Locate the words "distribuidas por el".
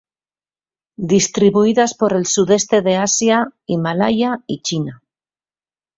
1.11-2.25